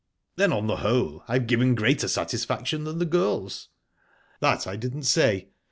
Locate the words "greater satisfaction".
1.75-2.85